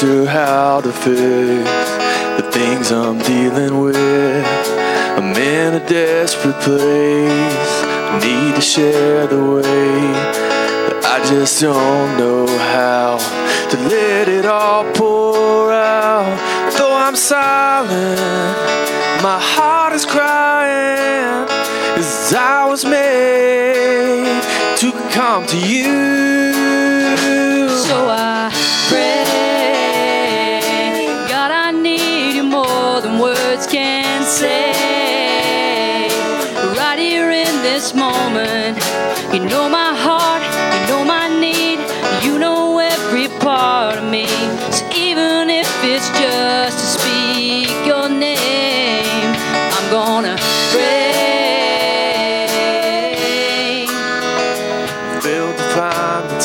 [0.01, 1.69] Sure how to fix
[2.39, 4.47] the things I'm dealing with.
[5.19, 7.73] I'm in a desperate place.
[8.25, 10.01] Need to share the way.
[10.87, 12.40] But I just don't know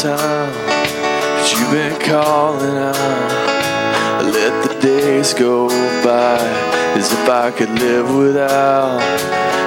[0.06, 0.53] time,
[1.36, 2.95] but you've been calling out.
[2.95, 5.68] I let the days go
[6.03, 6.38] by
[6.95, 9.01] as if I could live without.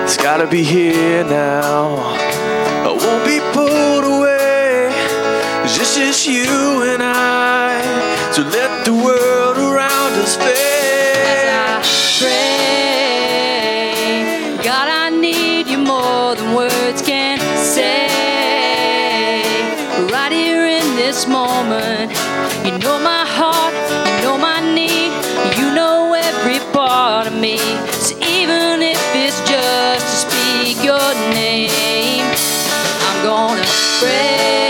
[0.04, 1.96] It's gotta be here now.
[2.86, 4.90] I won't be pulled away.
[5.64, 7.82] It's just, just you and I.
[8.30, 9.67] So let the world
[34.00, 34.67] friend.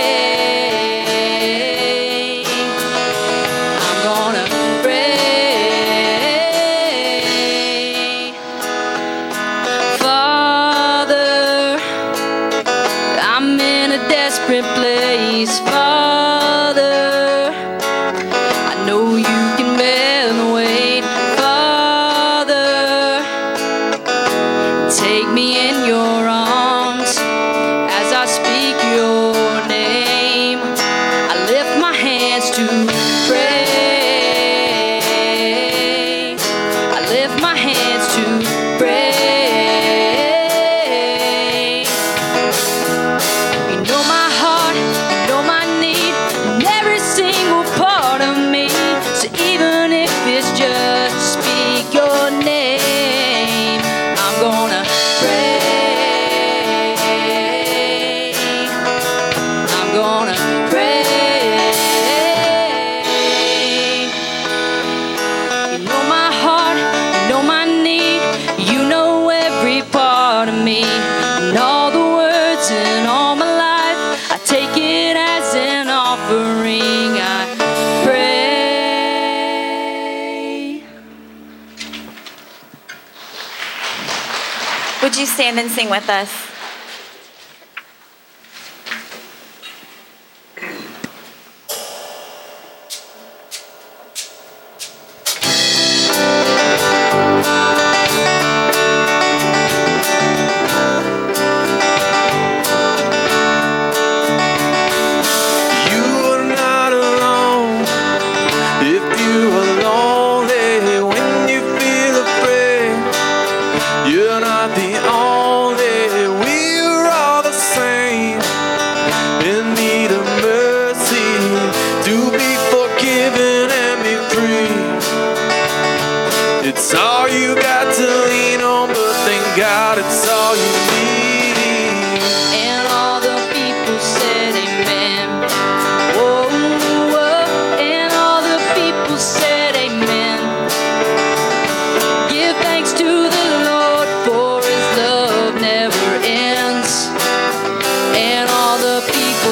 [85.58, 86.47] come and sing with us.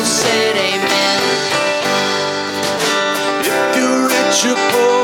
[0.06, 1.22] said amen.
[3.40, 4.95] If you're rich, you're poor.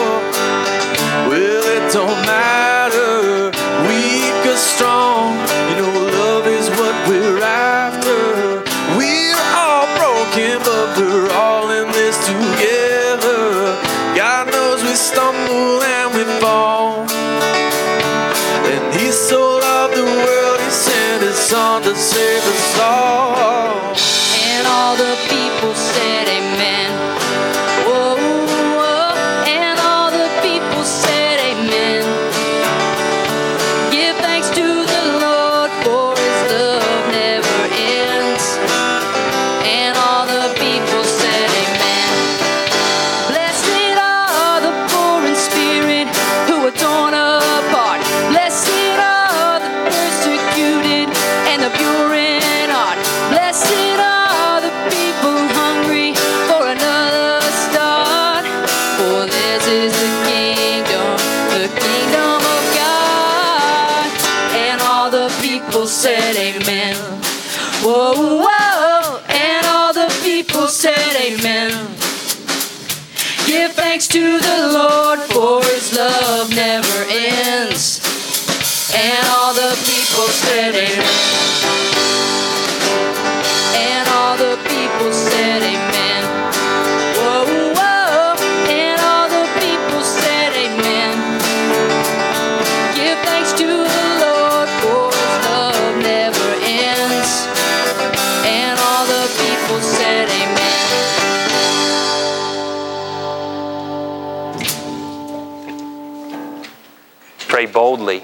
[107.73, 108.23] boldly,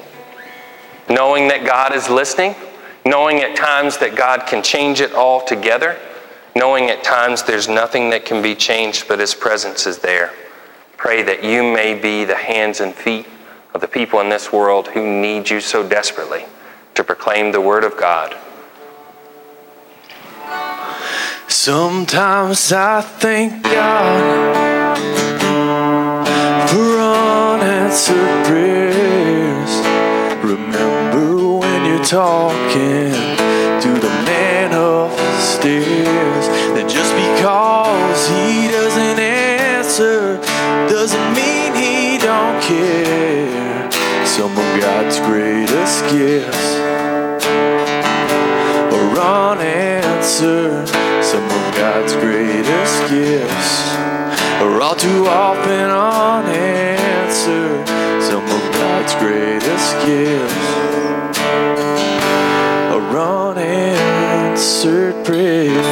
[1.09, 2.55] knowing that God is listening,
[3.05, 5.99] knowing at times that God can change it all together,
[6.55, 10.33] knowing at times there's nothing that can be changed, but His presence is there.
[10.97, 13.27] Pray that you may be the hands and feet
[13.75, 16.45] of the people in this world who need you so desperately
[16.95, 18.37] to proclaim the Word of God.
[21.49, 24.99] Sometimes I thank God
[26.69, 28.78] for unanswered prayers.
[30.59, 40.39] Remember when you're talking to the man upstairs that just because he doesn't answer
[40.91, 43.89] doesn't mean he don't care.
[44.27, 46.75] Some of God's greatest gifts
[48.91, 50.89] are unanswered.
[51.23, 53.95] Some of God's greatest gifts
[54.61, 56.78] are all too often unanswered.
[59.15, 59.97] Greatest
[62.93, 63.17] are
[63.57, 65.83] unanswered prayer.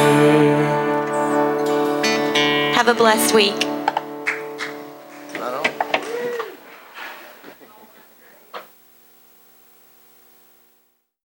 [2.73, 3.66] Have a blessed week.